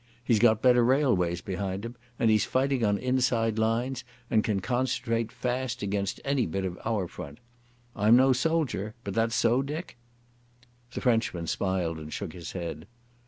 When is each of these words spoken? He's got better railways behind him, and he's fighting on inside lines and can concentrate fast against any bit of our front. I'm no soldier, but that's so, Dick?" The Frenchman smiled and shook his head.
He's 0.23 0.39
got 0.39 0.63
better 0.63 0.83
railways 0.83 1.41
behind 1.41 1.85
him, 1.85 1.95
and 2.17 2.31
he's 2.31 2.43
fighting 2.43 2.83
on 2.83 2.97
inside 2.97 3.59
lines 3.59 4.03
and 4.31 4.43
can 4.43 4.59
concentrate 4.59 5.31
fast 5.31 5.83
against 5.83 6.19
any 6.25 6.47
bit 6.47 6.65
of 6.65 6.79
our 6.83 7.07
front. 7.07 7.37
I'm 7.95 8.15
no 8.15 8.33
soldier, 8.33 8.95
but 9.03 9.13
that's 9.13 9.35
so, 9.35 9.61
Dick?" 9.61 9.97
The 10.93 11.01
Frenchman 11.01 11.45
smiled 11.45 11.99
and 11.99 12.11
shook 12.11 12.33
his 12.33 12.53
head. 12.53 12.87